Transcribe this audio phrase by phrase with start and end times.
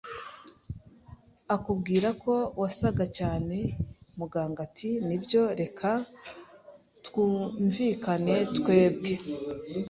[1.55, 3.57] akubwira ko wasaga cyane.
[4.19, 5.89] Muganga ati: 'Nibyo, reka
[7.05, 9.13] twumvikane.' Twebwe